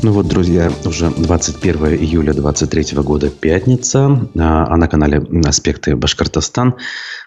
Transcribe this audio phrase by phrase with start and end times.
[0.00, 6.76] Ну вот, друзья, уже 21 июля 2023 года, пятница, а, а на канале «Аспекты Башкортостан»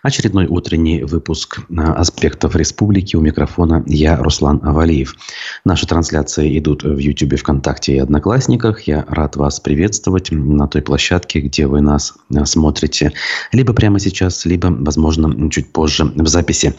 [0.03, 3.17] очередной утренний выпуск а, «Аспектов республики».
[3.17, 5.17] У микрофона я, Руслан Авалиев.
[5.65, 8.83] Наши трансляции идут в YouTube, ВКонтакте и Одноклассниках.
[8.83, 13.11] Я рад вас приветствовать на той площадке, где вы нас а, смотрите
[13.51, 16.73] либо прямо сейчас, либо, возможно, чуть позже в записи.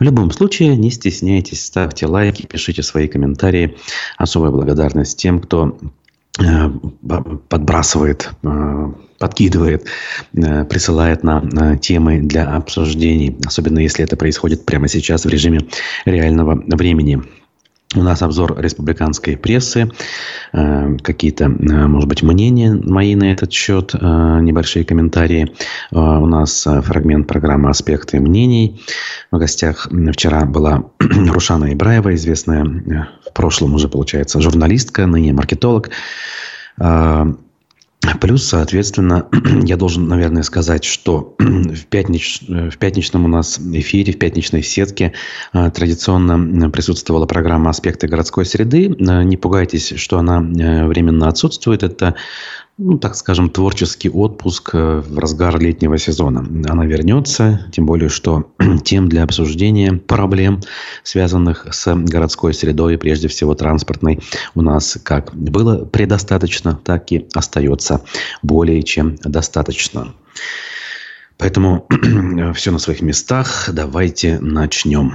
[0.00, 3.76] В любом случае, не стесняйтесь, ставьте лайки, пишите свои комментарии.
[4.16, 5.76] Особая благодарность тем, тем, кто
[6.40, 6.70] э,
[7.48, 9.86] подбрасывает, э, подкидывает,
[10.34, 15.60] э, присылает нам темы для обсуждений, особенно если это происходит прямо сейчас в режиме
[16.04, 17.22] реального времени.
[17.94, 19.90] У нас обзор республиканской прессы,
[20.52, 21.48] э, какие-то, э,
[21.86, 25.52] может быть, мнения мои на этот счет, э, небольшие комментарии.
[25.90, 28.80] У нас фрагмент программы «Аспекты мнений».
[29.30, 35.90] В гостях вчера была Рушана Ибраева, известная в прошлом уже, получается, журналистка, ныне маркетолог.
[38.24, 39.26] Плюс, соответственно,
[39.64, 42.40] я должен, наверное, сказать, что в, пятнич...
[42.48, 45.12] в пятничном у нас эфире, в пятничной сетке
[45.52, 48.96] а, традиционно присутствовала программа «Аспекты городской среды».
[49.06, 51.82] А, не пугайтесь, что она э, временно отсутствует.
[51.82, 52.14] Это
[52.76, 56.40] ну, так скажем, творческий отпуск э, в разгар летнего сезона.
[56.68, 58.52] Она вернется, тем более, что
[58.84, 60.60] тем для обсуждения проблем,
[61.04, 64.20] связанных с городской средой, прежде всего транспортной,
[64.54, 68.02] у нас как было предостаточно, так и остается
[68.42, 70.12] более чем достаточно.
[71.38, 71.86] Поэтому
[72.54, 73.70] все на своих местах.
[73.72, 75.14] Давайте начнем.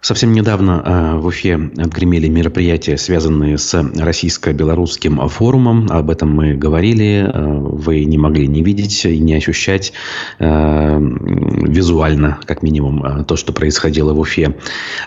[0.00, 5.88] Совсем недавно э, в Уфе отгремели мероприятия, связанные с российско-белорусским форумом.
[5.90, 7.28] Об этом мы говорили.
[7.28, 9.92] Э, вы не могли не видеть и не ощущать
[10.38, 14.56] э, визуально, как минимум, то, что происходило в Уфе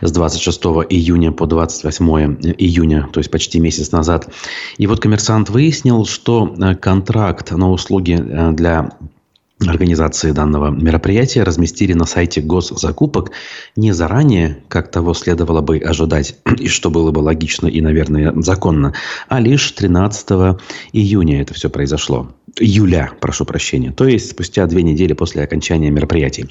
[0.02, 2.05] с 26 июня по 28
[2.58, 4.28] июня, то есть почти месяц назад.
[4.78, 8.21] И вот коммерсант выяснил, что контракт на услуги
[8.52, 8.89] для
[9.67, 13.32] организации данного мероприятия разместили на сайте госзакупок
[13.76, 18.94] не заранее, как того следовало бы ожидать, и что было бы логично и, наверное, законно,
[19.27, 20.30] а лишь 13
[20.94, 22.32] июня это все произошло.
[22.60, 23.92] Июля, прошу прощения.
[23.92, 26.48] То есть спустя две недели после окончания мероприятий.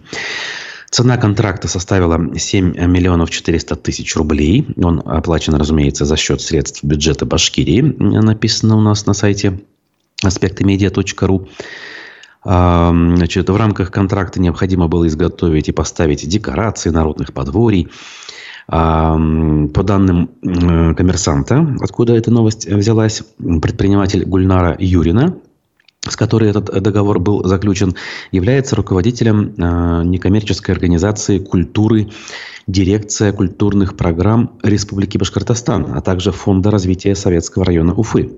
[0.91, 4.67] Цена контракта составила 7 миллионов 400 тысяч рублей.
[4.83, 7.81] Он оплачен, разумеется, за счет средств бюджета Башкирии.
[7.81, 9.61] Написано у нас на сайте
[10.23, 11.49] аспектымедиа.ру.
[12.43, 17.89] Значит, в рамках контракта необходимо было изготовить и поставить декорации народных подворий.
[18.67, 25.39] По данным э, коммерсанта, откуда эта новость взялась, предприниматель Гульнара Юрина,
[26.09, 27.97] с которой этот договор был заключен,
[28.31, 32.11] является руководителем э, некоммерческой организации культуры
[32.69, 38.31] Дирекция культурных программ Республики Башкортостан, а также Фонда развития Советского района Уфы.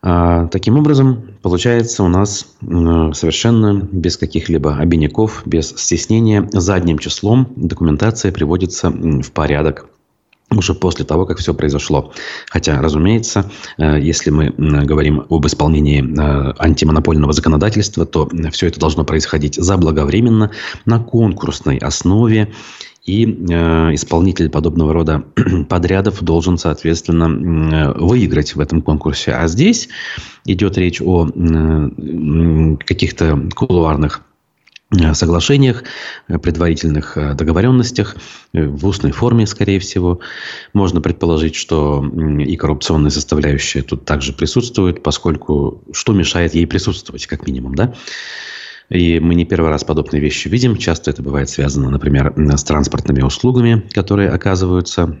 [0.00, 8.30] А, таким образом, получается у нас совершенно без каких-либо обиняков, без стеснения, задним числом документация
[8.30, 9.86] приводится в порядок
[10.50, 12.12] уже после того, как все произошло.
[12.48, 14.50] Хотя, разумеется, э, если мы
[14.84, 20.50] говорим об исполнении э, антимонопольного законодательства, то все это должно происходить заблаговременно,
[20.86, 22.52] на конкурсной основе
[23.08, 25.24] и э, исполнитель подобного рода
[25.68, 29.32] подрядов должен, соответственно, э, выиграть в этом конкурсе.
[29.32, 29.88] А здесь
[30.44, 34.20] идет речь о э, каких-то кулуарных
[34.90, 35.84] э, соглашениях,
[36.28, 38.16] э, предварительных э, договоренностях
[38.52, 40.20] в устной форме, скорее всего.
[40.74, 42.04] Можно предположить, что
[42.38, 47.94] и коррупционная составляющая тут также присутствует, поскольку что мешает ей присутствовать, как минимум, да?
[48.90, 50.76] И мы не первый раз подобные вещи видим.
[50.76, 55.18] Часто это бывает связано, например, с транспортными услугами, которые оказываются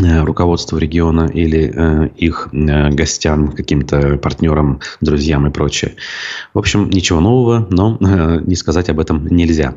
[0.00, 5.96] э, руководству региона или э, их э, гостям, каким-то партнерам, друзьям и прочее.
[6.54, 9.74] В общем, ничего нового, но э, не сказать об этом нельзя.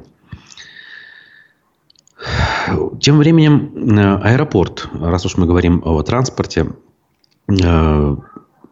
[3.02, 6.68] Тем временем э, аэропорт, раз уж мы говорим о транспорте,
[7.48, 8.16] э,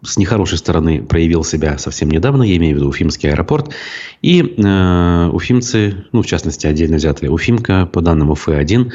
[0.03, 3.73] с нехорошей стороны проявил себя совсем недавно, я имею в виду Уфимский аэропорт.
[4.21, 8.91] И э, уфимцы, ну, в частности, отдельно взятые Уфимка, по данным УФ-1,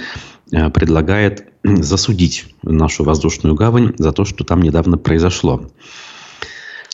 [0.53, 5.67] э, предлагает засудить нашу воздушную гавань за то, что там недавно произошло.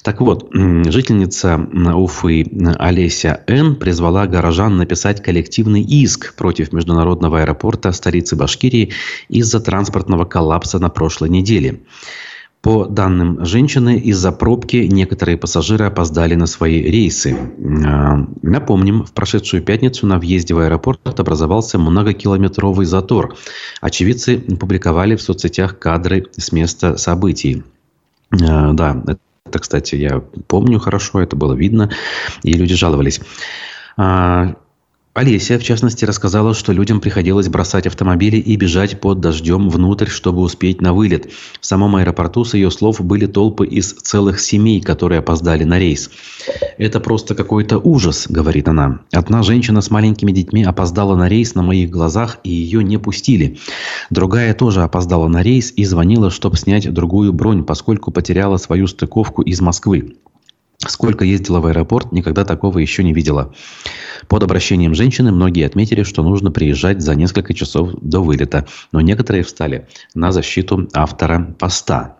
[0.04, 2.44] Так вот, жительница Уфы
[2.78, 3.74] Олеся Н.
[3.76, 8.92] призвала горожан написать коллективный иск против международного аэропорта столицы Башкирии
[9.30, 11.80] из-за транспортного коллапса на прошлой неделе.
[12.64, 17.36] По данным женщины, из-за пробки некоторые пассажиры опоздали на свои рейсы.
[17.86, 23.36] А, напомним, в прошедшую пятницу на въезде в аэропорт образовался многокилометровый затор.
[23.82, 27.64] Очевидцы публиковали в соцсетях кадры с места событий.
[28.32, 29.02] А, да,
[29.44, 31.90] это, кстати, я помню хорошо, это было видно,
[32.44, 33.20] и люди жаловались.
[35.14, 40.40] Олеся, в частности, рассказала, что людям приходилось бросать автомобили и бежать под дождем внутрь, чтобы
[40.40, 41.30] успеть на вылет.
[41.60, 46.10] В самом аэропорту, с ее слов, были толпы из целых семей, которые опоздали на рейс.
[46.78, 49.02] «Это просто какой-то ужас»,— говорит она.
[49.12, 53.58] «Одна женщина с маленькими детьми опоздала на рейс на моих глазах, и ее не пустили.
[54.10, 59.42] Другая тоже опоздала на рейс и звонила, чтобы снять другую бронь, поскольку потеряла свою стыковку
[59.42, 60.16] из Москвы.
[60.78, 63.54] Сколько ездила в аэропорт, никогда такого еще не видела.
[64.28, 69.44] Под обращением женщины многие отметили, что нужно приезжать за несколько часов до вылета, но некоторые
[69.44, 72.18] встали на защиту автора поста.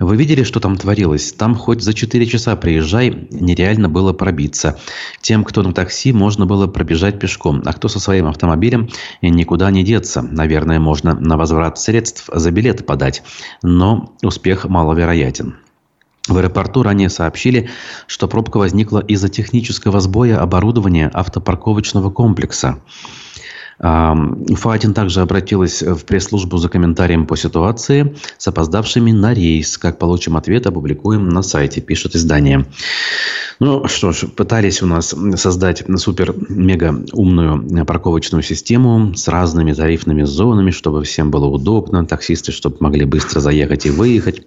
[0.00, 1.32] Вы видели, что там творилось?
[1.32, 4.78] Там хоть за 4 часа приезжай, нереально было пробиться.
[5.20, 8.88] Тем, кто на такси, можно было пробежать пешком, а кто со своим автомобилем,
[9.22, 10.22] никуда не деться.
[10.22, 13.22] Наверное, можно на возврат средств за билет подать,
[13.62, 15.56] но успех маловероятен.
[16.28, 17.68] В аэропорту ранее сообщили,
[18.06, 22.78] что пробка возникла из-за технического сбоя оборудования автопарковочного комплекса.
[23.78, 29.76] Фатин также обратилась в пресс-службу за комментарием по ситуации с опоздавшими на рейс.
[29.78, 32.66] Как получим ответ, опубликуем на сайте, пишет издание.
[33.60, 40.70] Ну что ж, пытались у нас создать супер-мега умную парковочную систему с разными тарифными зонами,
[40.70, 44.46] чтобы всем было удобно, таксисты, чтобы могли быстро заехать и выехать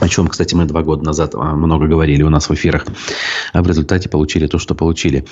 [0.00, 2.86] о чем, кстати, мы два года назад а, много говорили у нас в эфирах,
[3.52, 5.24] а в результате получили то, что получили.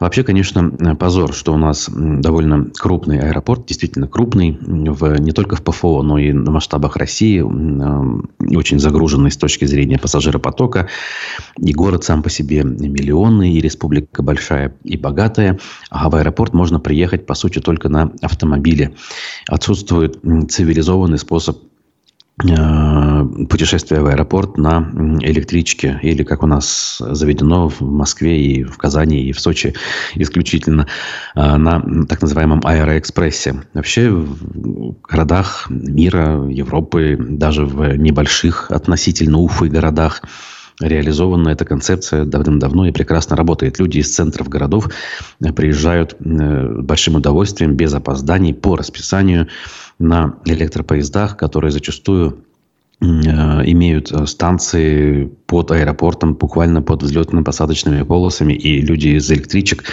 [0.00, 5.62] Вообще, конечно, позор, что у нас довольно крупный аэропорт, действительно крупный, в, не только в
[5.62, 10.88] ПФО, но и на масштабах России, очень загруженный с точки зрения пассажиропотока,
[11.58, 15.58] и город сам по себе миллионный, и республика большая и богатая,
[15.90, 18.94] а в аэропорт можно приехать, по сути, только на автомобиле.
[19.48, 21.58] Отсутствует цивилизованный способ
[22.42, 24.90] путешествие в аэропорт на
[25.20, 29.74] электричке или как у нас заведено в Москве и в Казани и в Сочи
[30.14, 30.86] исключительно
[31.34, 33.62] э, на так называемом аэроэкспрессе.
[33.74, 40.22] Вообще в городах мира, Европы, даже в небольших относительно Уфы городах
[40.80, 43.78] реализована эта концепция давным-давно и прекрасно работает.
[43.78, 44.88] Люди из центров городов
[45.54, 49.48] приезжают э, большим удовольствием, без опозданий, по расписанию
[50.02, 52.44] на электропоездах, которые зачастую
[53.00, 59.84] э, имеют э, станции под аэропортом, буквально под взлетно-посадочными полосами, и люди из электричек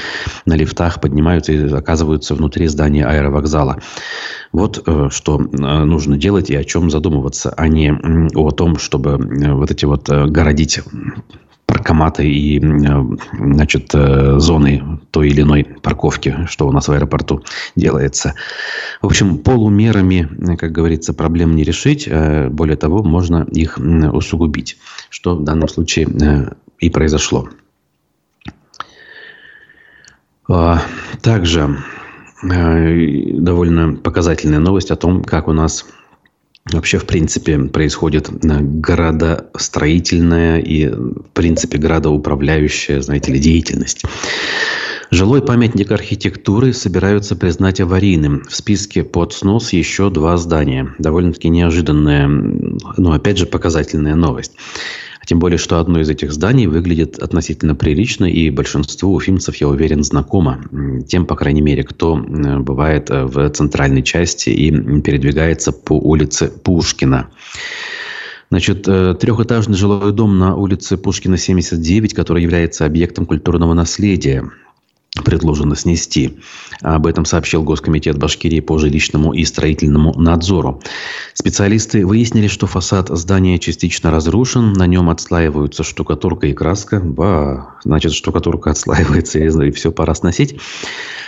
[0.46, 3.80] на лифтах поднимаются и оказываются внутри здания аэровокзала.
[4.52, 7.94] Вот э, что нужно делать и о чем задумываться, а не
[8.36, 9.18] о том, чтобы
[9.56, 10.82] вот эти вот городить
[11.80, 12.60] паркоматы и
[13.34, 17.44] значит, зоны той или иной парковки, что у нас в аэропорту
[17.76, 18.36] делается.
[19.02, 22.08] В общем, полумерами, как говорится, проблем не решить.
[22.08, 24.78] Э, более того, можно их усугубить,
[25.10, 27.50] что в данном случае э, и произошло.
[30.48, 30.82] А,
[31.22, 31.78] также
[32.44, 35.86] э, довольно показательная новость о том, как у нас
[36.72, 44.04] вообще, в принципе, происходит городостроительная и, в принципе, градоуправляющая, знаете ли, деятельность.
[45.12, 48.44] Жилой памятник архитектуры собираются признать аварийным.
[48.48, 50.94] В списке под снос еще два здания.
[51.00, 54.54] Довольно-таки неожиданная, но опять же показательная новость.
[55.30, 60.04] Тем более, что одно из этих зданий выглядит относительно прилично, и большинству уфимцев, я уверен,
[60.04, 60.60] знакомо.
[61.08, 64.72] Тем, по крайней мере, кто бывает э, в центральной части и
[65.02, 67.30] передвигается по улице Пушкина.
[68.50, 74.50] Значит, э, трехэтажный жилой дом на улице Пушкина, 79, который является объектом культурного наследия
[75.24, 76.40] предложено снести.
[76.82, 80.82] Об этом сообщил Госкомитет Башкирии по жилищному и строительному надзору.
[81.34, 87.00] Специалисты выяснили, что фасад здания частично разрушен, на нем отслаиваются штукатурка и краска.
[87.00, 90.60] Ба, значит, штукатурка отслаивается, и все, пора сносить.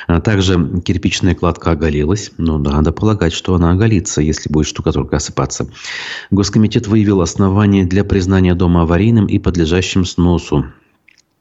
[0.08, 2.32] А также кирпичная кладка оголилась.
[2.38, 5.68] Ну, надо полагать, что она оголится, если будет штукатурка осыпаться.
[6.32, 10.66] Госкомитет выявил основания для признания дома аварийным и подлежащим сносу.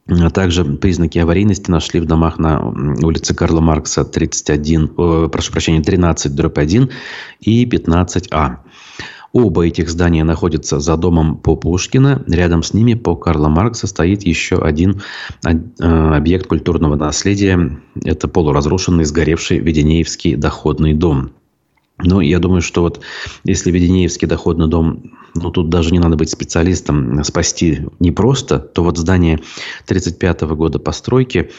[0.08, 2.68] А также признаки аварийности нашли в домах на
[3.02, 6.90] улице Карла Маркса 31, э, прошу прощения, 13 дробь 1
[7.40, 8.56] и 15А.
[9.32, 12.24] Оба этих здания находятся за домом по Пушкина.
[12.26, 15.02] Рядом с ними по Карла Маркса стоит еще один
[15.44, 15.52] э,
[15.86, 17.78] объект культурного наследия.
[18.02, 21.30] Это полуразрушенный, сгоревший Веденеевский доходный дом.
[22.02, 23.00] Но я думаю, что вот
[23.44, 28.98] если Веденеевский доходный дом, ну тут даже не надо быть специалистом, спасти непросто, то вот
[28.98, 29.36] здание
[29.86, 31.50] 1935 года постройки,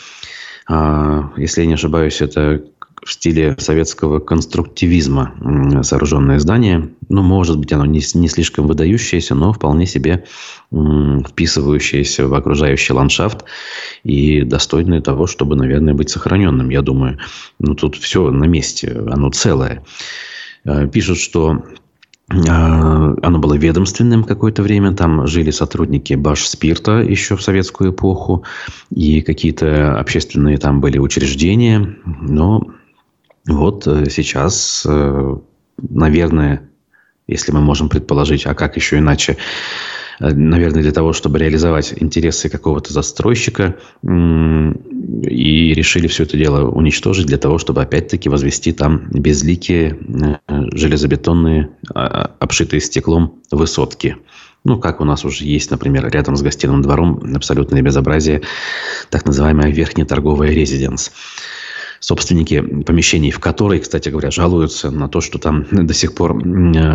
[0.67, 2.63] а, если я не ошибаюсь, это
[3.03, 5.33] в стиле советского конструктивизма
[5.83, 6.89] сооруженное здание.
[7.09, 10.25] Ну, может быть, оно не, не слишком выдающееся, но вполне себе
[10.71, 13.43] вписывающееся в окружающий ландшафт
[14.03, 17.17] и достойное того, чтобы, наверное, быть сохраненным, я думаю.
[17.59, 19.83] Ну, тут все на месте, оно целое.
[20.63, 21.63] Э, пишут, что
[22.29, 24.93] э, оно было ведомственным какое-то время.
[24.93, 28.43] Там жили сотрудники Башспирта еще в советскую эпоху.
[28.91, 31.97] И какие-то общественные там были учреждения.
[32.05, 32.71] Но
[33.47, 35.35] вот э, сейчас, э,
[35.77, 36.69] наверное,
[37.27, 39.37] если мы можем предположить, а как еще иначе,
[40.19, 47.27] э, наверное, для того, чтобы реализовать интересы какого-то застройщика, и решили все это дело уничтожить
[47.27, 49.97] для того, чтобы опять-таки возвести там безликие
[50.47, 54.17] железобетонные, а, обшитые стеклом высотки.
[54.63, 58.41] Ну, как у нас уже есть, например, рядом с гостиным двором абсолютное безобразие,
[59.09, 61.11] так называемая верхняя торговая резиденс
[62.01, 66.45] собственники помещений, в которые, кстати говоря, жалуются на то, что там до сих пор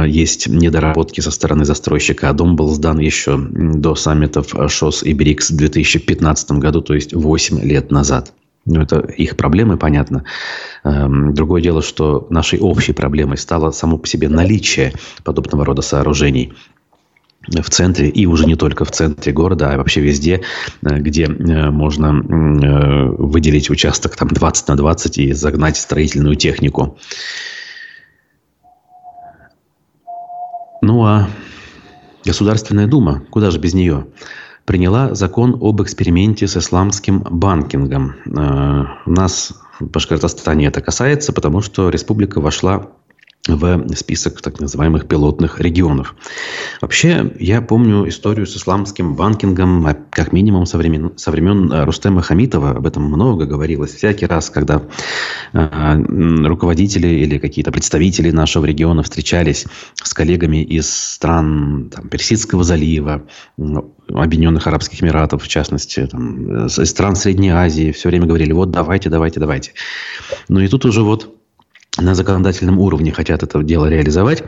[0.05, 2.29] есть недоработки со стороны застройщика.
[2.29, 7.15] А дом был сдан еще до саммитов ШОС и БРИКС в 2015 году, то есть
[7.15, 8.35] 8 лет назад.
[8.67, 10.25] Ну, это их проблемы, понятно.
[10.83, 16.53] Эм, другое дело, что нашей общей проблемой стало само по себе наличие подобного рода сооружений
[17.49, 20.43] в центре, и уже не только в центре города, а вообще везде,
[20.83, 26.99] э, где э, можно э, выделить участок там 20 на 20 и загнать строительную технику.
[30.83, 31.29] Ну а
[32.25, 34.07] Государственная Дума, куда же без нее,
[34.65, 38.17] приняла закон об эксперименте с исламским банкингом.
[38.27, 42.89] У нас в Башкортостане это касается, потому что республика вошла
[43.47, 46.15] в список так называемых пилотных регионов.
[46.81, 51.85] Вообще, я помню историю с исламским банкингом, а, как минимум со времен, со времен э,
[51.85, 52.71] Рустема Хамитова.
[52.71, 53.95] Об этом много говорилось.
[53.95, 54.83] Всякий раз, когда
[55.53, 56.03] э,
[56.45, 59.67] руководители или какие-то представители нашего региона встречались
[60.03, 63.23] с коллегами из стран там, Персидского залива,
[64.09, 69.11] Объединенных Арабских Эмиратов, в частности, там, из стран Средней Азии, все время говорили, вот давайте,
[69.11, 69.73] давайте, давайте.
[70.49, 71.37] Ну и тут уже вот
[71.99, 74.45] на законодательном уровне хотят это дело реализовать.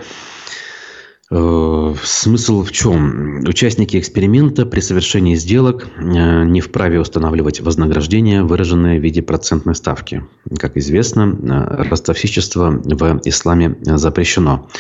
[1.30, 3.44] Э, смысл в чем?
[3.46, 10.24] Участники эксперимента при совершении сделок э, не вправе устанавливать вознаграждение, выраженное в виде процентной ставки.
[10.58, 14.70] Как известно, э, ростовщичество в исламе запрещено.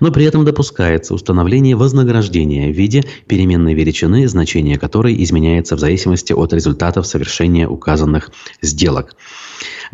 [0.00, 6.34] Но при этом допускается установление вознаграждения в виде переменной величины, значение которой изменяется в зависимости
[6.34, 9.16] от результатов совершения указанных сделок.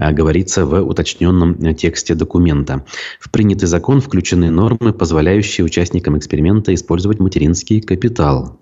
[0.00, 2.84] Э, говорится в уточненном э, тексте документа.
[3.20, 8.58] В принятый закон включены нормы, позволяющие участникам эксперимента использовать материнский капитал.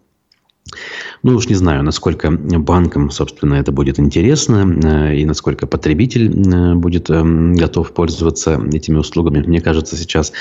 [1.23, 6.29] Ну уж не знаю, насколько банкам, собственно, это будет интересно э, и насколько потребитель
[6.75, 9.43] будет готов пользоваться этими услугами.
[9.47, 10.33] Мне кажется, сейчас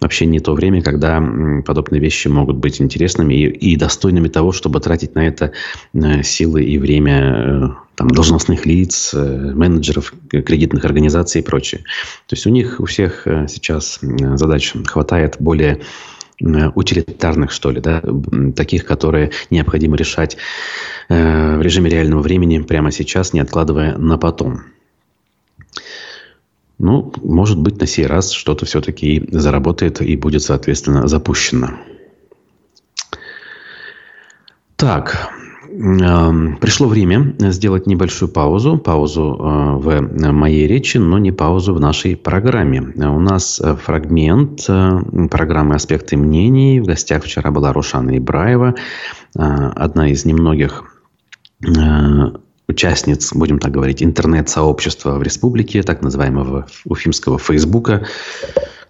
[0.00, 1.22] вообще не то время, когда
[1.64, 5.52] подобные вещи могут быть интересными и, достойными того, чтобы тратить на это
[6.22, 11.82] силы и время там, должностных лиц, э, менеджеров кредитных организаций и прочее.
[12.26, 15.80] То есть у них у всех э, сейчас задач хватает более
[16.40, 18.02] утилитарных, что ли, да,
[18.56, 20.36] таких, которые необходимо решать
[21.08, 24.62] э, в режиме реального времени прямо сейчас, не откладывая на потом.
[26.78, 31.78] Ну, может быть, на сей раз что-то все-таки заработает и будет, соответственно, запущено.
[34.76, 35.30] Так,
[35.74, 42.16] Пришло время сделать небольшую паузу, паузу э, в моей речи, но не паузу в нашей
[42.16, 42.80] программе.
[42.80, 46.78] У нас э, фрагмент э, программы «Аспекты мнений».
[46.78, 48.76] В гостях вчера была Рушана Ибраева,
[49.34, 50.84] одна из немногих
[52.68, 58.06] участниц, будем так говорить, интернет-сообщества в республике, так называемого уфимского Фейсбука,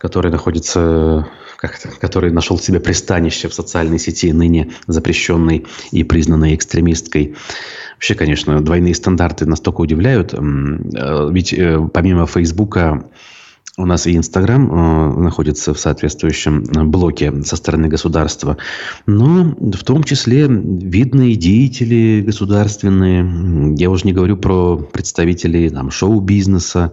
[0.04, 6.54] который находится как то который нашел себе пристанище в социальной сети, ныне запрещенной и признанной
[6.54, 7.36] экстремисткой.
[7.94, 10.34] Вообще, конечно, двойные стандарты настолько удивляют.
[10.34, 13.08] Э, ведь э, помимо Фейсбука
[13.78, 18.58] у нас и Инстаграм э, находится в соответствующем блоке со стороны государства.
[19.06, 23.74] Но в том числе видные деятели государственные.
[23.78, 26.92] Я уже не говорю про представителей шоу-бизнеса,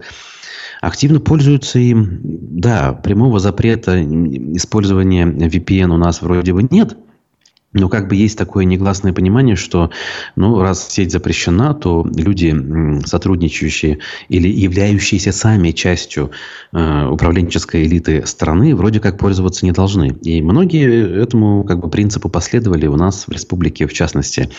[0.82, 2.18] активно пользуются им.
[2.22, 6.96] Да, прямого запрета использования VPN у нас вроде бы нет.
[7.74, 9.90] Но как бы есть такое негласное понимание, что
[10.36, 12.54] ну, раз сеть запрещена, то люди,
[13.06, 13.98] сотрудничающие
[14.28, 16.32] или являющиеся сами частью
[16.72, 20.08] э, управленческой элиты страны, вроде как пользоваться не должны.
[20.22, 24.50] И многие этому как бы, принципу последовали у нас в республике в частности.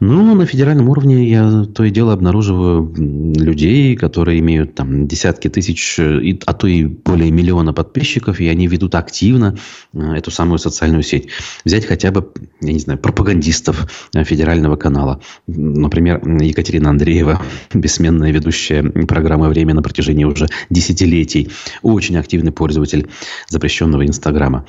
[0.00, 6.00] Но на федеральном уровне я то и дело обнаруживаю людей, которые имеют там десятки тысяч,
[6.00, 9.56] а то и более миллиона подписчиков, и они ведут активно
[9.92, 11.28] э, эту самую социальную сеть.
[11.64, 12.23] Взять хотя бы
[12.60, 15.20] я не знаю, пропагандистов э, федерального канала.
[15.46, 17.42] Например, Екатерина Андреева,
[17.74, 21.50] бессменная ведущая программы «Время» на протяжении уже десятилетий.
[21.82, 23.08] Очень активный пользователь
[23.48, 24.66] запрещенного Инстаграма.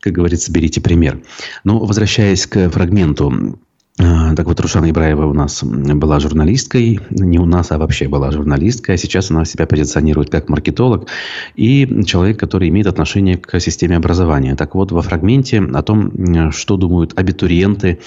[0.00, 1.22] Как говорится, берите пример.
[1.64, 3.58] Но возвращаясь к фрагменту
[3.96, 8.94] так вот, Рушана Ибраева у нас была журналисткой, не у нас, а вообще была журналисткой,
[8.94, 11.08] а сейчас она себя позиционирует как маркетолог
[11.56, 14.56] и человек, который имеет отношение к системе образования.
[14.56, 17.98] Так вот, во фрагменте о том, что думают абитуриенты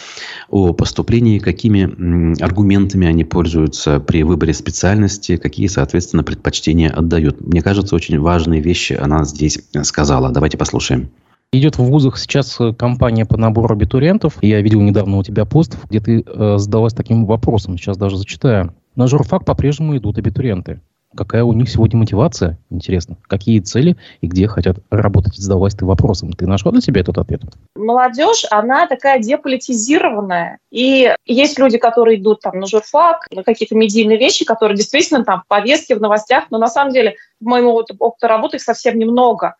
[0.49, 7.41] о поступлении, какими аргументами они пользуются при выборе специальности, какие, соответственно, предпочтения отдают.
[7.41, 10.31] Мне кажется, очень важные вещи она здесь сказала.
[10.31, 11.09] Давайте послушаем.
[11.53, 14.39] Идет в вузах сейчас э, кампания по набору абитуриентов.
[14.41, 18.73] Я видел недавно у тебя пост, где ты э, задалась таким вопросом, сейчас даже зачитаю.
[18.95, 20.81] На журфак по-прежнему идут абитуриенты.
[21.15, 22.57] Какая у них сегодня мотивация?
[22.71, 23.17] Интересно.
[23.27, 25.35] Какие цели и где хотят работать?
[25.35, 26.33] Задавалась ты вопросом.
[26.33, 27.41] Ты нашла для себя этот ответ?
[27.75, 30.57] Молодежь, она такая деполитизированная.
[30.71, 35.41] И есть люди, которые идут там на журфак, на какие-то медийные вещи, которые действительно там
[35.41, 37.95] в повестке, в новостях, но на самом деле в моем опыте
[38.25, 39.53] работы их совсем немного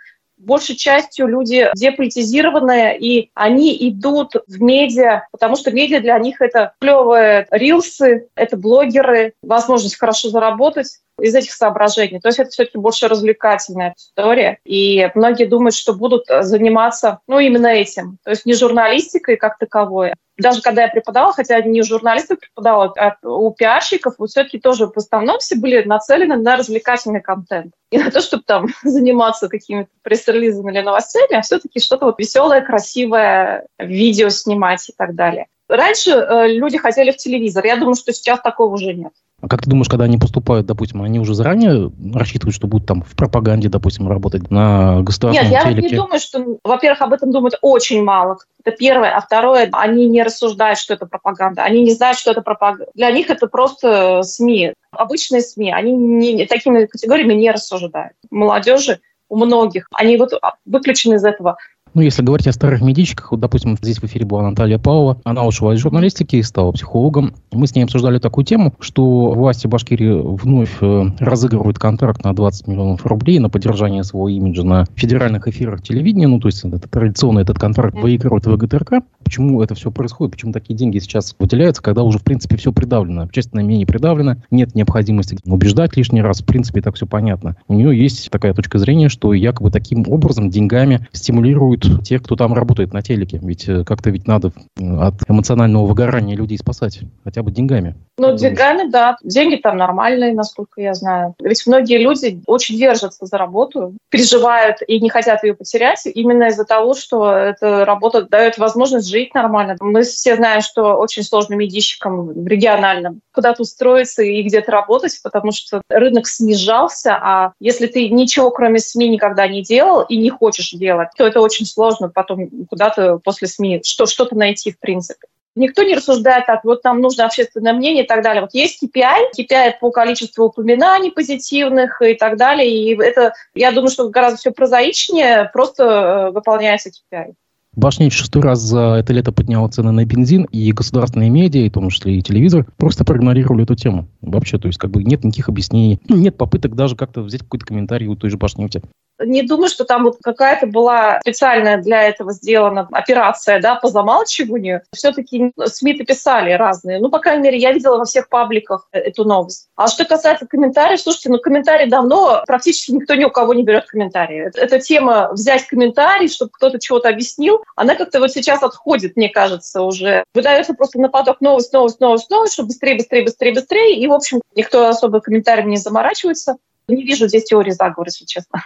[0.44, 6.74] большей частью люди деполитизированные, и они идут в медиа, потому что медиа для них это
[6.80, 12.20] клевые рилсы, это блогеры, возможность хорошо заработать из этих соображений.
[12.20, 14.60] То есть это все-таки больше развлекательная история.
[14.66, 18.18] И многие думают, что будут заниматься ну, именно этим.
[18.24, 23.16] То есть не журналистикой как таковой, даже когда я преподавала, хотя не журналистов преподавала, а
[23.28, 27.74] у пиарщиков, вот все-таки тоже в основном все были нацелены на развлекательный контент.
[27.92, 32.62] И на то, чтобы там заниматься какими-то пресс-релизами или новостями, а все-таки что-то вот веселое,
[32.62, 35.48] красивое, видео снимать и так далее.
[35.70, 37.66] Раньше э, люди хотели в телевизор.
[37.66, 39.14] Я думаю, что сейчас такого уже нет.
[39.44, 43.02] А как ты думаешь, когда они поступают, допустим, они уже заранее рассчитывают, что будут там
[43.04, 45.82] в пропаганде, допустим, работать на государственном Нет, телеке?
[45.82, 48.38] я не думаю, что, во-первых, об этом думают очень мало.
[48.64, 49.14] Это первое.
[49.14, 51.64] А второе, они не рассуждают, что это пропаганда.
[51.64, 52.86] Они не знают, что это пропаганда.
[52.94, 54.76] Для них это просто СМИ.
[54.92, 55.74] Обычные СМИ.
[55.74, 58.14] Они не, такими категориями не рассуждают.
[58.32, 60.32] Молодежи у многих, они вот
[60.66, 61.58] выключены из этого.
[61.94, 65.46] Ну, если говорить о старых медичках, вот, допустим, здесь в эфире была Наталья Павлова, она
[65.46, 67.36] ушла из журналистики и стала психологом.
[67.52, 72.68] Мы с ней обсуждали такую тему, что власти Башкирии вновь э, разыгрывают контракт на 20
[72.68, 76.28] миллионов рублей на поддержание своего имиджа на федеральных эфирах телевидения.
[76.28, 79.04] Ну, то есть это традиционно этот контракт выигрывает ВГТРК.
[79.24, 80.34] Почему это все происходит?
[80.34, 83.22] Почему такие деньги сейчас выделяются, когда уже, в принципе, все придавлено?
[83.22, 86.42] Общественное мнение придавлено, нет необходимости убеждать лишний раз.
[86.42, 87.56] В принципе, так все понятно.
[87.68, 92.54] У нее есть такая точка зрения, что якобы таким образом деньгами стимулируют тех, кто там
[92.54, 93.40] работает на телеке.
[93.42, 97.96] Ведь э, как-то ведь надо от эмоционального выгорания людей спасать, хотя бы деньгами.
[98.18, 99.18] Ну, деньгами, да.
[99.24, 101.34] Деньги там нормальные, насколько я знаю.
[101.42, 106.66] Ведь многие люди очень держатся за работу, переживают и не хотят ее потерять именно из-за
[106.66, 109.76] того, что эта работа дает возможность жить нормально.
[109.80, 115.52] Мы все знаем, что очень сложно медийщикам в региональном куда-то устроиться и где-то работать, потому
[115.52, 120.72] что рынок снижался, а если ты ничего кроме СМИ никогда не делал и не хочешь
[120.72, 125.28] делать, то это очень сложно потом куда-то после СМИ что, что-то найти в принципе.
[125.56, 128.42] Никто не рассуждает так, вот нам нужно общественное мнение и так далее.
[128.42, 132.68] Вот есть KPI, KPI по количеству упоминаний позитивных и так далее.
[132.68, 137.34] И это, я думаю, что гораздо все прозаичнее, просто э, выполняется KPI.
[137.76, 141.74] Башня шестой раз за это лето подняла цены на бензин, и государственные медиа, и в
[141.74, 144.08] том числе и телевизор, просто проигнорировали эту тему.
[144.22, 148.08] Вообще, то есть как бы нет никаких объяснений, нет попыток даже как-то взять какой-то комментарий
[148.08, 148.84] у той же Башнефти.
[149.26, 154.82] Не думаю, что там вот какая-то была специальная для этого сделана операция да, по замалчиванию.
[154.94, 157.00] Все-таки СМИ-то писали разные.
[157.00, 159.68] Ну, по крайней мере, я видела во всех пабликах эту новость.
[159.76, 163.86] А что касается комментариев, слушайте, ну, комментарии давно практически никто ни у кого не берет
[163.86, 164.52] комментарии.
[164.56, 169.82] Эта тема взять комментарий, чтобы кто-то чего-то объяснил, она как-то вот сейчас отходит, мне кажется,
[169.82, 170.24] уже.
[170.34, 174.00] Выдается просто на поток новость, новость, новость, новость, чтобы быстрее, быстрее, быстрее, быстрее.
[174.00, 176.58] И, в общем, никто особо комментариями не заморачивается.
[176.88, 178.62] Не вижу здесь теории заговора, если честно.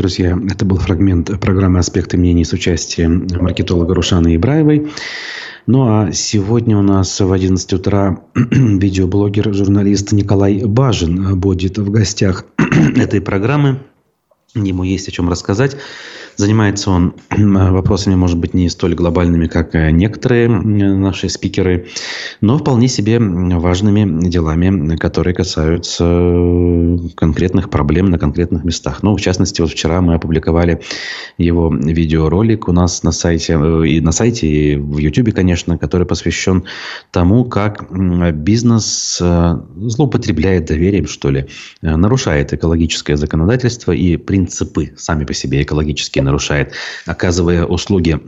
[0.00, 4.90] Друзья, это был фрагмент программы «Аспекты мнений» с участием маркетолога Рушаны Ибраевой.
[5.66, 12.46] Ну а сегодня у нас в 11 утра видеоблогер, журналист Николай Бажин будет в гостях
[12.96, 13.82] этой программы.
[14.54, 15.76] Ему есть о чем рассказать.
[16.40, 21.88] Занимается он вопросами, может быть, не столь глобальными, как некоторые наши спикеры,
[22.40, 26.06] но вполне себе важными делами, которые касаются
[27.14, 29.02] конкретных проблем на конкретных местах.
[29.02, 30.80] Ну, в частности, вот вчера мы опубликовали
[31.36, 36.06] его видеоролик у нас на сайте, э, и на сайте, и в YouTube, конечно, который
[36.06, 36.64] посвящен
[37.10, 37.86] тому, как
[38.34, 41.48] бизнес э, злоупотребляет доверием, что ли,
[41.82, 46.74] э, нарушает экологическое законодательство и принципы сами по себе экологические нарушает,
[47.06, 48.20] оказывая услуги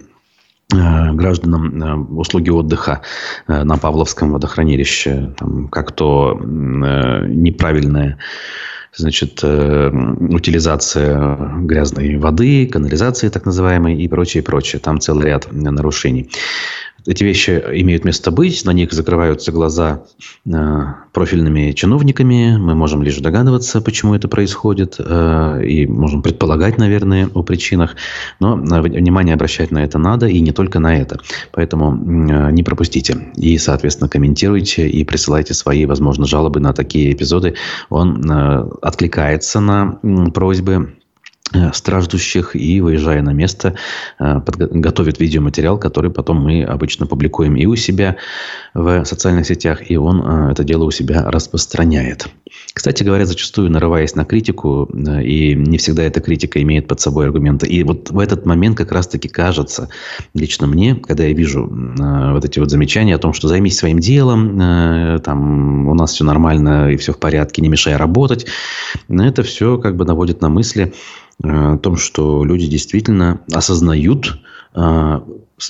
[0.71, 3.03] гражданам услуги отдыха
[3.47, 8.19] на Павловском водохранилище, там, как то неправильное
[8.95, 14.81] значит, э, утилизация грязной воды, канализации так называемой и прочее, прочее.
[14.81, 16.31] Там целый ряд нарушений.
[17.07, 20.05] Эти вещи имеют место быть, на них закрываются глаза
[20.47, 22.57] э, профильными чиновниками.
[22.57, 27.97] Мы можем лишь догадываться, почему это происходит, э, и можем предполагать, наверное, о причинах.
[28.39, 31.19] Но внимание обращать на это надо, и не только на это.
[31.51, 33.33] Поэтому э, не пропустите.
[33.37, 37.55] И, соответственно, комментируйте и присылайте свои, возможно, жалобы на такие эпизоды.
[37.91, 38.31] Он
[38.81, 39.99] откликается на
[40.33, 41.02] просьбы Э,
[41.73, 43.75] страждущих и, выезжая на место,
[44.19, 48.17] э, готовит видеоматериал, который потом мы обычно публикуем и у себя
[48.75, 52.29] в социальных сетях, и он э, это дело у себя распространяет.
[52.75, 57.67] Кстати говоря, зачастую нарываясь на критику, и не всегда эта критика имеет под собой аргументы.
[57.67, 59.89] И вот в этот момент как раз-таки кажется,
[60.35, 65.21] лично мне, когда я вижу вот эти вот замечания о том, что займись своим делом,
[65.23, 68.47] там у нас все нормально и все в порядке, не мешай работать,
[69.09, 74.39] это все как бы наводит на мысли, Э, о том, что люди действительно осознают
[74.75, 75.21] э,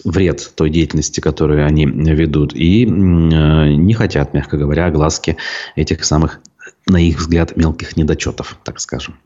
[0.04, 5.36] вред той деятельности, которую они ведут, и э, не хотят, мягко говоря, огласки
[5.76, 6.40] этих самых,
[6.86, 9.16] на их взгляд, мелких недочетов, так скажем.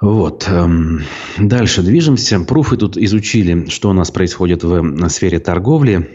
[0.00, 0.46] Вот.
[0.48, 1.02] Эм,
[1.38, 2.40] дальше движемся.
[2.40, 6.10] Пруфы тут изучили, что у нас происходит в сфере торговли.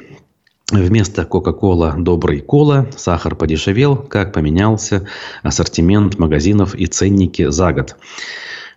[0.72, 5.08] Вместо Кока-Кола добрый кола, сахар подешевел, как поменялся
[5.42, 7.96] ассортимент магазинов и ценники за год.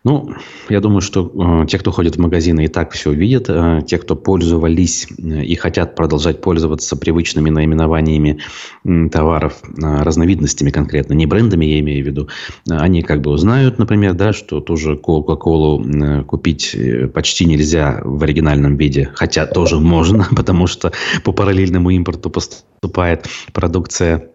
[0.05, 0.35] Ну,
[0.69, 3.49] я думаю, что э, те, кто ходит в магазины, и так все видят.
[3.49, 8.41] Э, те, кто пользовались э, и хотят продолжать пользоваться привычными наименованиями
[8.85, 12.29] э, товаров, э, разновидностями конкретно, не брендами я имею в виду,
[12.69, 18.01] э, они как бы узнают, например, да, что тоже Кока-Колу э, купить э, почти нельзя
[18.03, 20.91] в оригинальном виде, хотя тоже можно, потому что
[21.23, 24.32] по параллельному импорту поступает продукция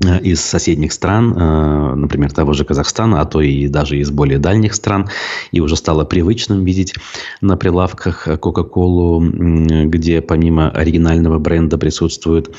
[0.00, 4.74] из соседних стран, э, например, того же Казахстана, а то и даже из более дальних
[4.74, 5.08] стран,
[5.50, 6.94] и уже стало привычным видеть
[7.40, 12.54] на прилавках Кока-Колу, где помимо оригинального бренда присутствуют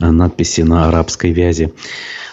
[0.00, 1.74] э, надписи на арабской вязи.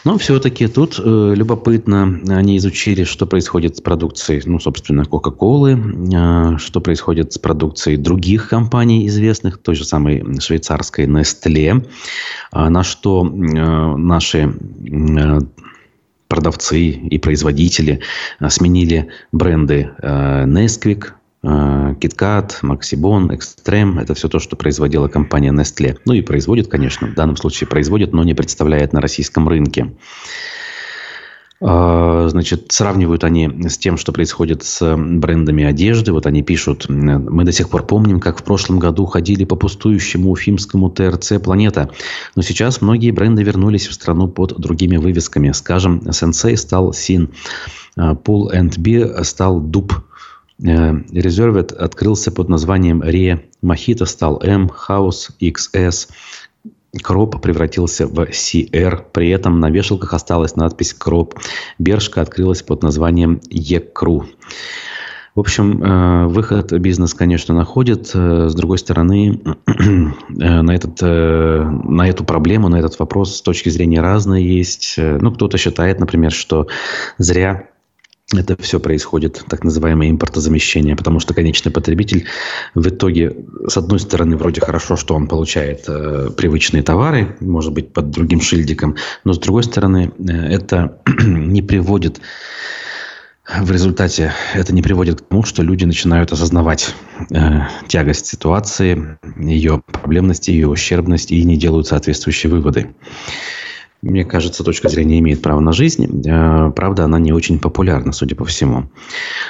[0.06, 6.58] Но все-таки тут э, любопытно, они изучили, что происходит с продукцией, ну, собственно, Кока-Колы, э,
[6.60, 11.88] что происходит с продукцией других компаний известных, той же самой швейцарской Nestle,
[12.54, 15.40] э, на что э, наши э,
[16.28, 18.02] продавцы и производители
[18.48, 21.14] сменили бренды э, Nesquik,
[21.46, 26.00] KitKat, Maxibon, Extreme– это все то, что производила компания Nestle.
[26.06, 29.94] Ну и производит, конечно, в данном случае производит, но не представляет на российском рынке.
[31.62, 36.12] А, значит, сравнивают они с тем, что происходит с брендами одежды.
[36.12, 40.32] Вот они пишут, мы до сих пор помним, как в прошлом году ходили по пустующему
[40.32, 41.90] уфимскому ТРЦ «Планета».
[42.36, 45.52] Но сейчас многие бренды вернулись в страну под другими вывесками.
[45.52, 47.30] Скажем, Sensei стал Син,
[47.98, 49.94] Pull and Beer стал Дуб.
[50.64, 50.94] Э,
[51.78, 56.10] открылся под названием Ре, Мохито стал М, House XS,
[57.04, 61.36] Кроп превратился в CR, при этом на вешалках осталась надпись Кроп.
[61.78, 64.26] Бершка открылась под названием Екру.
[65.36, 68.12] В общем, э, выход бизнес, конечно, находит.
[68.14, 69.42] Э, с другой стороны,
[70.30, 74.96] на, этот, на эту проблему, на этот вопрос с точки зрения разные есть.
[74.98, 76.68] Ну, кто-то считает, например, что
[77.18, 77.68] зря
[78.34, 82.26] это все происходит, так называемое импортозамещение, потому что конечный потребитель
[82.74, 83.36] в итоге,
[83.68, 88.42] с одной стороны, вроде хорошо, что он получает э, привычные товары, может быть, под другим
[88.42, 92.20] шильдиком, но с другой стороны, э, это не приводит
[93.48, 96.96] в результате это не приводит к тому, что люди начинают осознавать
[97.30, 102.96] э, тягость ситуации, ее проблемность, ее ущербность и не делают соответствующие выводы
[104.06, 106.22] мне кажется, точка зрения имеет право на жизнь.
[106.28, 108.90] Э, правда, она не очень популярна, судя по всему.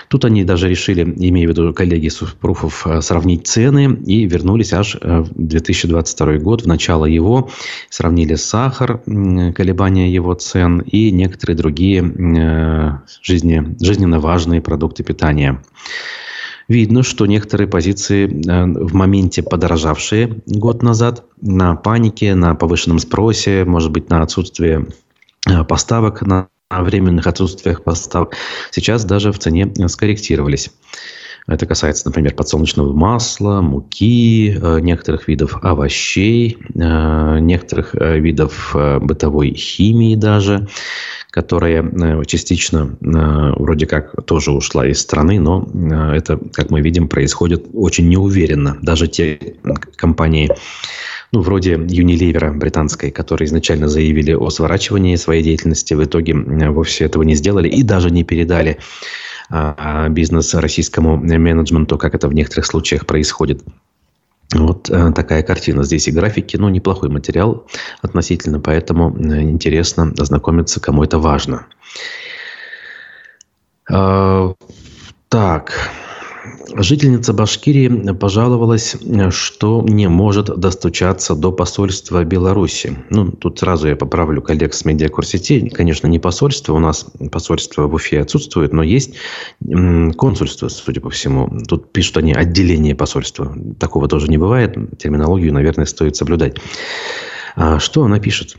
[0.08, 4.96] Тут они даже решили, имея в виду коллеги Суфпруфов, э, сравнить цены и вернулись аж
[5.02, 7.50] э, в 2022 год, в начало его.
[7.90, 15.62] Сравнили сахар, колебания его цен и некоторые другие жизни, жизненно важные продукты питания.
[16.68, 23.66] Видно, что некоторые позиции э, в моменте подорожавшие год назад на панике, на повышенном спросе,
[23.66, 24.88] может быть, на отсутствие
[25.48, 28.36] э, поставок, на временных отсутствиях поставок,
[28.72, 30.72] сейчас даже в цене скорректировались.
[31.48, 40.68] Это касается, например, подсолнечного масла, муки, э, некоторых видов овощей, некоторых видов бытовой химии даже
[41.36, 43.08] которая э, частично э,
[43.62, 48.78] вроде как тоже ушла из страны, но э, это, как мы видим, происходит очень неуверенно.
[48.82, 49.38] Даже те
[49.98, 50.50] компании,
[51.34, 57.24] ну, вроде Unilever британской, которые изначально заявили о сворачивании своей деятельности, в итоге вовсе этого
[57.24, 58.78] не сделали и даже не передали
[60.10, 63.64] бизнес российскому менеджменту, как это в некоторых случаях происходит.
[64.54, 65.84] Вот э, такая картина.
[65.84, 67.68] Здесь и графики, ну, неплохой материал
[68.02, 71.68] относительно, поэтому э, интересно ознакомиться, кому это важно.
[73.92, 74.54] Э,
[75.30, 75.90] так,
[76.78, 78.96] Жительница Башкирии пожаловалась,
[79.30, 82.98] что не может достучаться до посольства Беларуси.
[83.10, 85.70] Ну, тут сразу я поправлю коллег с медиакурсетей.
[85.70, 89.16] Конечно, не посольство, у нас посольство в Уфе отсутствует, но есть
[90.18, 91.50] консульство, судя по всему.
[91.68, 93.56] Тут пишут они отделение посольства.
[93.80, 94.76] Такого тоже не бывает.
[94.98, 96.58] Терминологию, наверное, стоит соблюдать.
[97.56, 98.58] А что она пишет?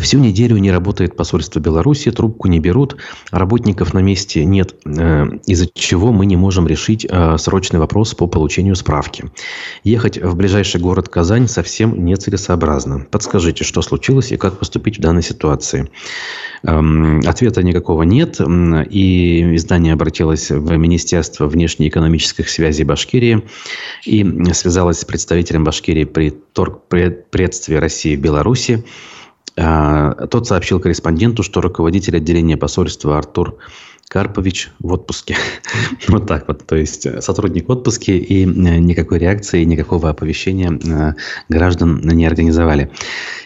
[0.00, 2.96] Всю неделю не работает посольство Беларуси, трубку не берут,
[3.30, 8.26] работников на месте нет, э, из-за чего мы не можем решить э, срочный вопрос по
[8.26, 9.26] получению справки.
[9.84, 13.06] Ехать в ближайший город Казань совсем нецелесообразно.
[13.08, 15.88] Подскажите, что случилось и как поступить в данной ситуации?
[16.64, 23.44] Эм, ответа никакого нет, и издание обратилось в Министерство внешнеэкономических связей Башкирии
[24.04, 28.84] и связалось с представителем Башкирии при торгпредстве России в Беларуси.
[29.58, 33.58] А, тот сообщил корреспонденту, что руководитель отделения посольства Артур
[34.08, 35.36] Карпович в отпуске.
[36.08, 36.66] вот так вот.
[36.66, 41.14] То есть э, сотрудник в отпуске и э, никакой реакции, никакого оповещения э,
[41.48, 42.90] граждан не организовали.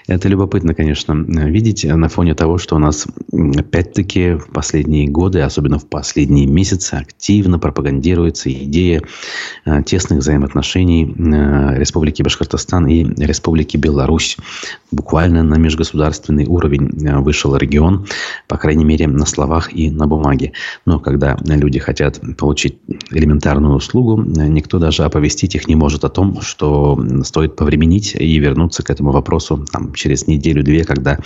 [0.08, 5.78] Это любопытно, конечно, видеть на фоне того, что у нас опять-таки в последние годы, особенно
[5.78, 9.02] в последние месяцы, активно пропагандируется идея
[9.86, 11.04] тесных взаимоотношений
[11.78, 14.36] Республики Башкортостан и Республики Беларусь.
[14.90, 18.06] Буквально на межгосударственный уровень вышел регион,
[18.48, 20.52] по крайней мере, на словах и на бумаге.
[20.84, 22.78] Но когда люди хотят получить
[23.10, 28.82] элементарную услугу, никто даже оповестить их не может о том, что стоит повременить и вернуться
[28.82, 31.18] к этому вопросу там, через неделю-две, когда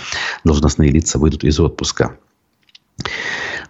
[0.43, 2.17] должностные лица выйдут из отпуска.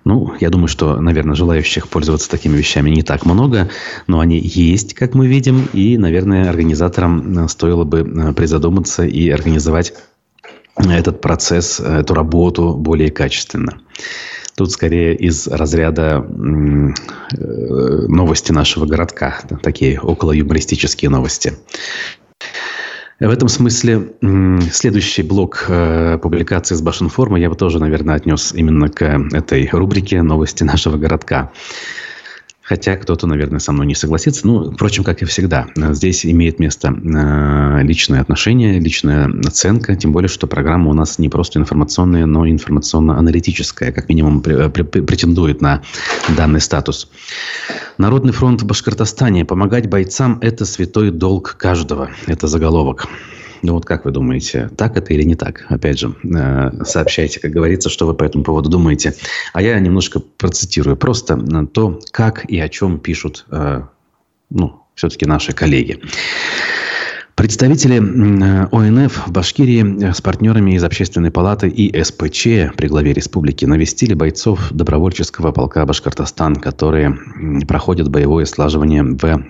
[0.06, 3.70] Ну, я думаю, что, наверное, желающих пользоваться такими вещами не так много,
[4.08, 9.94] но они есть, как мы видим, и, наверное, организаторам стоило бы э, призадуматься и организовать
[10.78, 13.82] этот процесс, эту работу более качественно.
[14.56, 16.94] Тут скорее из разряда э,
[18.08, 21.54] новости нашего городка, такие около юмористические новости.
[23.20, 24.14] В этом смысле
[24.72, 29.02] следующий блок э, публикации с Башинформа я бы тоже, наверное, отнес именно к
[29.34, 31.52] этой рубрике «Новости нашего городка».
[32.68, 34.46] Хотя кто-то, наверное, со мной не согласится.
[34.46, 39.96] Ну, впрочем, как и всегда, здесь имеет место э, личное отношение, личная оценка.
[39.96, 43.94] Тем более, что программа у нас не просто информационная, но информационно-аналитическая.
[43.94, 45.82] Как минимум, претендует на
[46.36, 47.10] данный статус.
[47.98, 49.46] Народный фронт в Башкортостане.
[49.46, 52.10] Помогать бойцам– это святой долг каждого.
[52.26, 53.08] Это заголовок.
[53.62, 55.66] Ну вот как вы думаете, так это или не так?
[55.70, 59.14] Опять же, э, сообщайте, как говорится, что вы по этому поводу думаете.
[59.54, 63.82] А я немножко процитирую просто э, то, как и о чем пишут, э,
[64.50, 66.00] ну, все-таки наши коллеги.
[67.36, 74.16] Представители ОНФ в Башкирии с партнерами из Общественной палаты и СПЧ при главе республики навестили
[74.16, 77.16] бойцов добровольческого полка Башкортостан, которые
[77.68, 79.44] проходят боевое слаживание в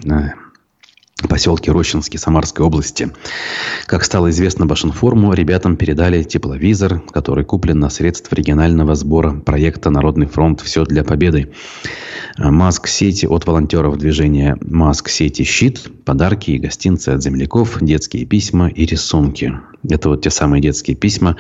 [1.27, 3.11] поселке Рощинский Самарской области.
[3.85, 10.27] Как стало известно Башинформу, ребятам передали тепловизор, который куплен на средства регионального сбора проекта «Народный
[10.27, 10.61] фронт.
[10.61, 11.51] Все для победы».
[12.37, 19.53] Маск-сети от волонтеров движения Маск-сети «Щит», подарки и гостинцы от земляков, детские письма и рисунки.
[19.89, 21.37] Это вот те самые детские письма,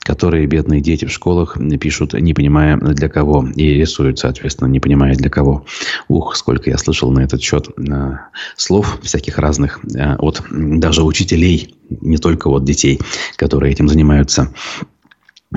[0.00, 5.14] которые бедные дети в школах пишут, не понимая для кого, и рисуют, соответственно, не понимая
[5.14, 5.64] для кого.
[6.08, 8.12] Ух, сколько я слышал на этот счет э,
[8.56, 13.00] слов всяких разных э, от даже учителей, не только от детей,
[13.36, 14.52] которые этим занимаются.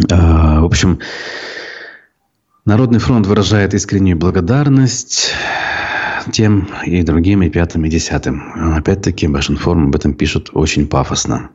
[0.10, 1.00] Э, в общем,
[2.66, 5.32] Народный фронт выражает искреннюю благодарность
[6.32, 8.76] тем и другим, и пятым, и десятым.
[8.76, 11.50] Опять-таки, Башинформ об этом пишут очень пафосно.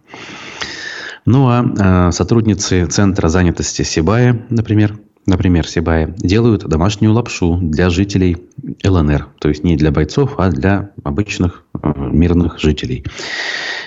[1.24, 8.36] Ну а э, сотрудницы Центра занятости Сибая, например, например, Сибая, делают домашнюю лапшу для жителей
[8.84, 9.28] ЛНР.
[9.40, 13.04] То есть не для бойцов, а для обычных э, мирных жителей.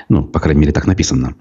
[0.10, 1.36] Ну, по крайней мере, так написано.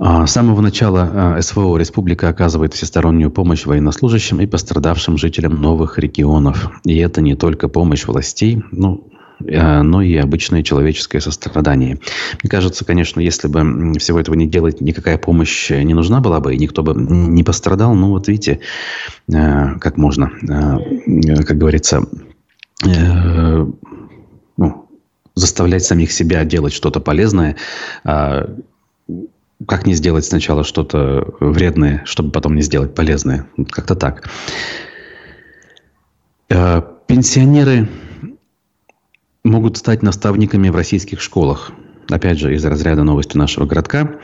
[0.00, 5.98] А, с самого начала э, СВО республика оказывает всестороннюю помощь военнослужащим и пострадавшим жителям новых
[5.98, 6.70] регионов.
[6.84, 9.08] И это не только помощь властей, ну,
[9.40, 11.98] но и обычное человеческое сострадание.
[12.42, 16.54] Мне кажется, конечно, если бы всего этого не делать, никакая помощь не нужна была бы,
[16.54, 17.94] и никто бы не пострадал.
[17.94, 18.60] Ну, вот видите,
[19.28, 20.30] э, как можно,
[21.46, 22.02] как говорится,
[24.56, 24.88] ну,
[25.34, 27.56] заставлять самих себя делать что-то полезное,
[28.04, 28.48] а
[29.66, 33.46] как не сделать сначала что-то вредное, чтобы потом не сделать полезное?
[33.70, 34.28] Как-то так.
[36.50, 37.88] Э, пенсионеры
[39.44, 41.72] могут стать наставниками в российских школах
[42.10, 44.16] опять же, из разряда новости нашего городка,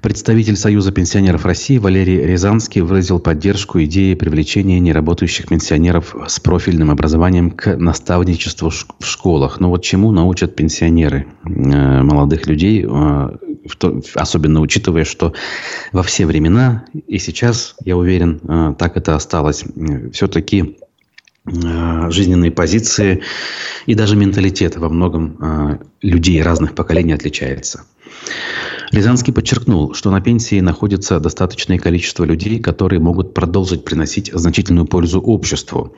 [0.00, 7.50] представитель Союза пенсионеров России Валерий Рязанский выразил поддержку идеи привлечения неработающих пенсионеров с профильным образованием
[7.50, 9.60] к наставничеству в школах.
[9.60, 11.48] Но вот чему научат пенсионеры э,
[12.02, 13.28] молодых людей, э,
[14.14, 15.32] особенно учитывая, что
[15.92, 19.64] во все времена, и сейчас, я уверен, э, так это осталось,
[20.12, 20.76] все-таки
[21.46, 23.22] жизненные позиции
[23.86, 27.84] и даже менталитет во многом э, людей разных поколений отличается.
[28.92, 35.20] Рязанский подчеркнул, что на пенсии находится достаточное количество людей, которые могут продолжить приносить значительную пользу
[35.20, 35.94] обществу.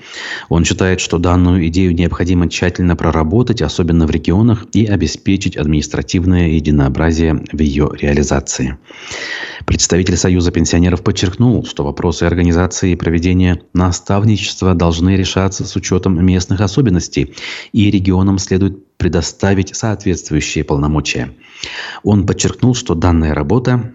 [0.49, 7.45] Он считает, что данную идею необходимо тщательно проработать, особенно в регионах, и обеспечить административное единообразие
[7.53, 8.79] в ее реализации.
[9.67, 16.61] Представитель Союза пенсионеров подчеркнул, что вопросы организации и проведения наставничества должны решаться с учетом местных
[16.61, 17.35] особенностей,
[17.73, 21.33] и регионам следует предоставить соответствующие полномочия.
[22.03, 23.95] Он подчеркнул, что данная работа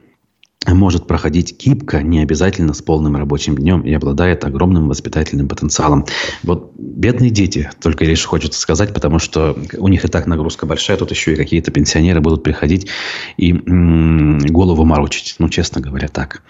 [0.66, 6.06] может проходить гибко, не обязательно с полным рабочим днем и обладает огромным воспитательным потенциалом.
[6.44, 10.96] Вот бедные дети, только лишь хочется сказать, потому что у них и так нагрузка большая,
[10.96, 12.88] тут еще и какие-то пенсионеры будут приходить
[13.36, 16.44] и голову морочить, ну, честно говоря, так.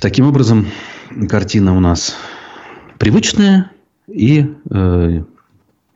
[0.00, 0.66] Таким образом,
[1.28, 2.16] картина у нас
[2.98, 3.70] привычная
[4.08, 5.22] и э,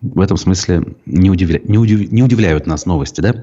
[0.03, 1.61] в этом смысле не, удивля...
[1.65, 2.11] не, удив...
[2.11, 3.43] не удивляют нас новости, да?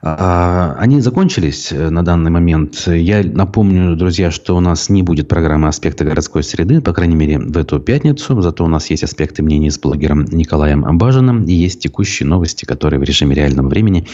[0.00, 2.86] А, они закончились э, на данный момент.
[2.86, 7.38] Я напомню, друзья, что у нас не будет программы «Аспекты городской среды», по крайней мере,
[7.38, 8.40] в эту пятницу.
[8.40, 11.44] Зато у нас есть «Аспекты мнений» с блогером Николаем Абажиным.
[11.44, 14.06] И есть текущие новости, которые в режиме реального времени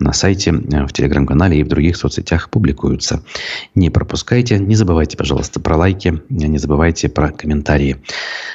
[0.00, 3.22] на сайте, э, в телеграм-канале и в других соцсетях публикуются.
[3.76, 4.58] Не пропускайте.
[4.58, 6.20] Не забывайте, пожалуйста, про лайки.
[6.28, 7.98] Не забывайте про комментарии.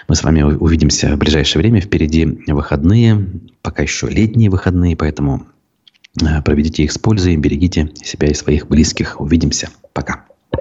[0.10, 1.80] Мы с вами увидимся в ближайшее время.
[1.80, 3.28] Впереди выходные,
[3.62, 5.48] пока еще летние выходные, поэтому
[6.44, 9.20] проведите их с пользой, берегите себя и своих близких.
[9.20, 9.70] Увидимся.
[9.94, 10.26] Пока.